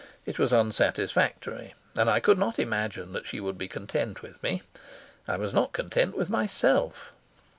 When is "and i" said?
1.95-2.19